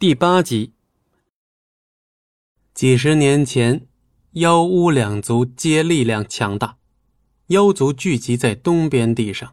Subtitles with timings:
[0.00, 0.72] 第八集。
[2.72, 3.86] 几十年前，
[4.32, 6.78] 妖巫两族皆力量强大，
[7.48, 9.52] 妖族聚集在东边地上，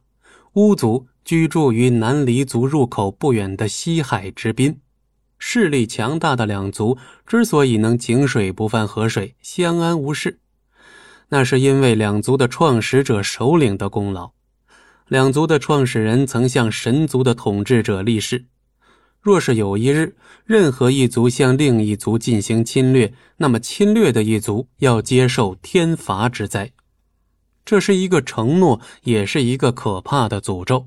[0.53, 4.79] 巫族居住于南黎族入口不远的西海之滨。
[5.37, 10.39] 势力强大的两族之所以能井水不犯河水，相安无事，
[11.27, 14.31] 那是因为两族的创始者首领的功劳。
[15.09, 18.45] 两族的创始人曾向神族的统治者立誓。
[19.27, 20.15] 若是有一日，
[20.45, 26.71] 任何一族向另一族进行侵略，那么侵略的一族要接受天罚之灾。
[27.65, 30.85] 这是一个承诺，也是一个可怕的诅咒。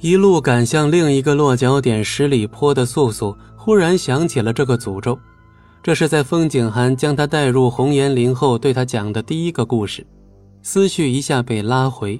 [0.00, 5.18] 一路赶向另一个落脚点十里坡的素素，忽然想起了这个诅咒。
[5.82, 10.06] 这是在风景寒将他带入红岩林后，对他讲的第一个故事。
[10.62, 12.18] 思绪一下被拉回，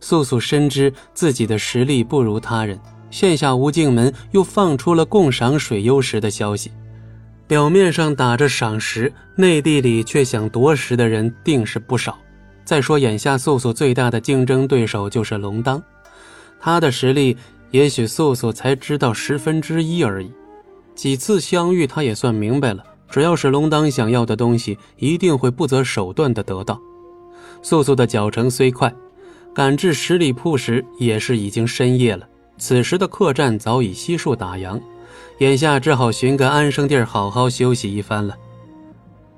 [0.00, 2.78] 素素深知自己的实力不如他人。
[3.14, 6.72] 现下无尽门又放出了共赏水幽石的消息，
[7.46, 12.18] 表面上打着赏石，内地里却想夺食的人定是不少。
[12.64, 15.80] 再说眼下素素最大的竞争对手就是龙当，
[16.58, 17.36] 他的实力
[17.70, 20.32] 也许素素才知道十分之一而已。
[20.96, 26.80] 几次相遇，他也算明白了，只要是龙当想要的东西，一定会不择手段的得到。
[27.62, 28.92] 素素的脚程虽快，
[29.54, 32.26] 赶至十里铺时也是已经深夜了。
[32.58, 34.80] 此时的客栈早已悉数打烊，
[35.38, 38.36] 眼下只好寻个安生地儿好好休息一番了。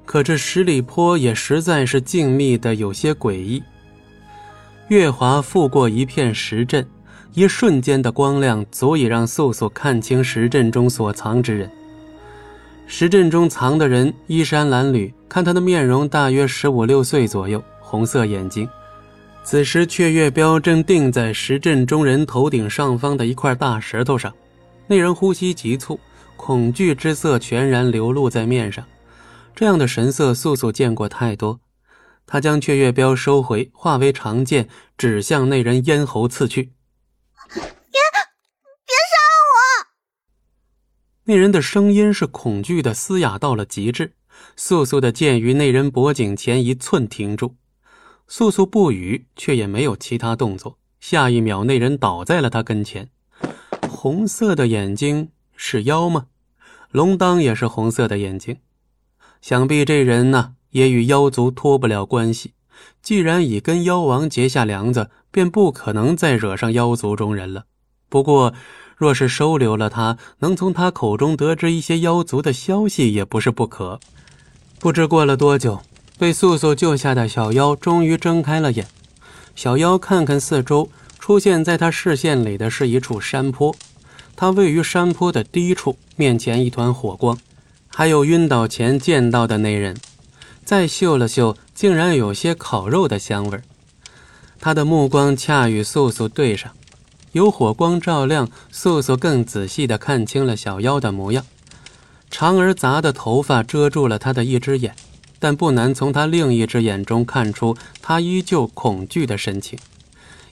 [0.05, 3.62] 可这十里坡也实在是静谧的有些诡异。
[4.89, 6.87] 月华拂过一片石阵，
[7.34, 11.69] 一瞬间的光亮足以让素素看清石阵中所藏之人。
[12.87, 18.69] 石阵中藏的人衣衫褴褛，看他的面容大约十五六岁左右，红色眼睛。
[19.47, 24.34] 此时，雀月标正定在石阵中人头顶上方的一块大石头上。
[24.88, 26.00] 那人呼吸急促，
[26.36, 28.84] 恐惧之色全然流露在面上。
[29.55, 31.61] 这样的神色，素素见过太多。
[32.27, 36.72] 他将雀月标收回，化为长剑，指向那人咽喉刺去。
[37.54, 39.16] 别，别杀
[39.53, 39.87] 我！
[41.26, 44.15] 那人的声音是恐惧的嘶哑到了极致。
[44.56, 47.54] 素素的剑于那人脖颈前一寸停住。
[48.28, 50.78] 素素不语，却也没有其他动作。
[50.98, 53.09] 下一秒，那人倒在了他跟前。
[53.88, 56.26] 红色的眼睛是妖吗？
[56.91, 58.59] 龙当也是红色的眼睛，
[59.41, 62.54] 想必这人呢也与妖族脱不了关系。
[63.00, 67.66] 既然已跟妖王结下梁子，便不可能再惹上妖族中人了。
[68.08, 68.53] 不过，
[68.97, 74.00] 若是收留了他，能从他口中得知一些妖族的消息，也不是不可。
[74.81, 75.81] 不知过了多久。
[76.19, 78.87] 被素素救下的小妖终于睁开了眼。
[79.54, 80.88] 小妖看看四周，
[81.19, 83.75] 出现在他视线里的是一处山坡。
[84.34, 87.38] 他位于山坡的低处，面前一团火光，
[87.88, 89.97] 还有晕倒前见到的那人。
[90.65, 93.60] 再嗅了嗅，竟然有些烤肉的香味
[94.59, 96.72] 他的目光恰与素素对上，
[97.32, 101.44] 有火光照亮，素素更仔细地看清了小妖的模样。
[102.31, 104.94] 长而杂的头发遮住了他的一只眼。
[105.38, 109.78] 但不难从他另一只眼中看出，他依旧恐惧的神情，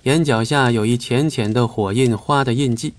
[0.03, 2.95] 眼角下有一浅浅的火印花的印记。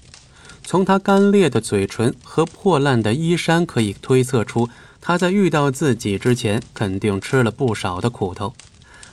[0.63, 4.67] 从他干裂的嘴唇和破烂的衣衫可以推测出，
[4.99, 8.53] 他在遇到自己之前肯定吃了不少的苦头。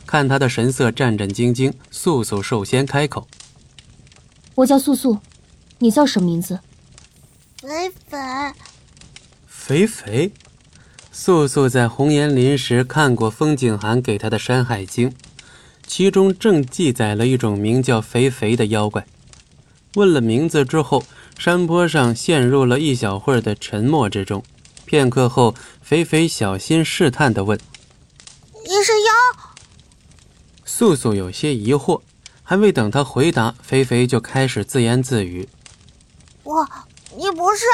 [0.07, 3.29] 看他的神色战战兢兢，素素首先开口
[4.57, 5.19] ：“我叫素素，
[5.79, 6.59] 你叫什么名字
[7.61, 8.19] ？”“肥肥。
[9.47, 10.33] ”“肥肥。”
[11.15, 15.11] 素素在红岩林时看过风景寒给她的《山海经》，
[15.87, 19.07] 其中正记载了一种名叫肥肥的妖怪。
[19.95, 21.05] 问了名字之后，
[21.39, 24.43] 山坡上陷入了一小会儿的沉默之中。
[24.87, 27.61] 片刻后，肥肥小心试探地问
[28.65, 29.53] ：“你是妖？”
[30.65, 32.01] 素素有些疑惑，
[32.43, 35.47] 还未等他回答，肥肥就开始自言自语
[36.43, 36.67] ：“我，
[37.15, 37.67] 你不是。”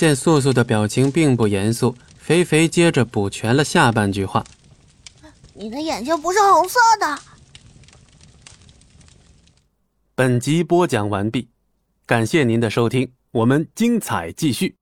[0.00, 4.42] 见素素的表情并不严肃，肥肥接着补全了下半句话
[5.52, 7.18] ：“你的眼睛不是红色的。”
[10.16, 11.50] 本集播讲完毕，
[12.06, 14.74] 感谢您的收听，我们精彩继续。